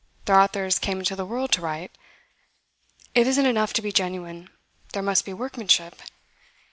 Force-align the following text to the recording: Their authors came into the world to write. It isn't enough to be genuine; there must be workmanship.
Their 0.25 0.39
authors 0.39 0.79
came 0.79 0.97
into 0.97 1.15
the 1.15 1.27
world 1.27 1.51
to 1.51 1.61
write. 1.61 1.91
It 3.13 3.27
isn't 3.27 3.45
enough 3.45 3.71
to 3.73 3.83
be 3.83 3.91
genuine; 3.91 4.49
there 4.93 5.03
must 5.03 5.25
be 5.25 5.31
workmanship. 5.33 5.95